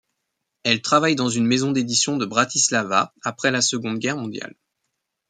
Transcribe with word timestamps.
Elle 0.63 0.81
travaille 0.81 1.15
dans 1.15 1.29
une 1.29 1.45
maison 1.45 1.71
d'édition 1.71 2.17
de 2.17 2.25
Bratislava 2.25 3.13
après 3.23 3.51
la 3.51 3.61
Seconde 3.61 3.99
Guerre 3.99 4.17
mondiale. 4.17 4.55